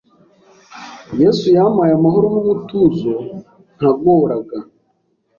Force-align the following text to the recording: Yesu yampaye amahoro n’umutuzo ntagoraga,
Yesu 1.21 1.45
yampaye 1.57 1.91
amahoro 1.95 2.25
n’umutuzo 2.33 3.13
ntagoraga, 3.75 4.57